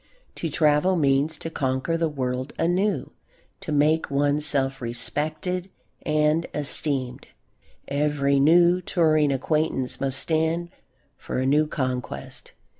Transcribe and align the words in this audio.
To 0.37 0.49
travel 0.49 0.95
means 0.95 1.37
to 1.37 1.51
conquer 1.51 1.95
the 1.95 2.09
world 2.09 2.53
anew, 2.57 3.11
to 3.59 3.71
make 3.71 4.09
oneself 4.09 4.81
respected 4.81 5.69
and 6.01 6.47
esteemed. 6.55 7.27
Every 7.87 8.39
new 8.39 8.81
touring 8.81 9.31
acquaintance 9.31 10.01
must 10.01 10.17
stand 10.17 10.71
for 11.19 11.37
a 11.37 11.45
new 11.45 11.67
conquest. 11.67 12.53